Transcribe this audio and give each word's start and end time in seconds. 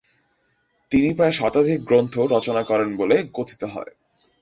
তিনি 0.91 1.09
প্রায় 1.13 1.31
শতাধিক 1.31 1.79
গ্রন্থ 1.83 2.13
রচনা 2.31 2.61
করেন 2.63 2.89
বলে 2.97 3.17
কথিত 3.33 3.61
হয়। 3.73 3.93